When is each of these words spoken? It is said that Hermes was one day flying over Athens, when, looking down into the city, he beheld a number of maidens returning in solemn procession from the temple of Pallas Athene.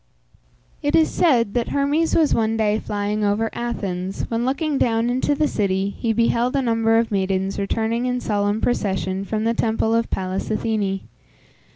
It 0.81 0.95
is 0.95 1.11
said 1.11 1.53
that 1.53 1.67
Hermes 1.67 2.15
was 2.15 2.33
one 2.33 2.57
day 2.57 2.79
flying 2.79 3.23
over 3.23 3.51
Athens, 3.53 4.23
when, 4.29 4.45
looking 4.45 4.79
down 4.79 5.11
into 5.11 5.35
the 5.35 5.47
city, 5.47 5.91
he 5.91 6.11
beheld 6.11 6.55
a 6.55 6.61
number 6.63 6.97
of 6.97 7.11
maidens 7.11 7.59
returning 7.59 8.07
in 8.07 8.19
solemn 8.19 8.61
procession 8.61 9.23
from 9.25 9.43
the 9.43 9.53
temple 9.53 9.93
of 9.93 10.09
Pallas 10.09 10.49
Athene. 10.49 11.01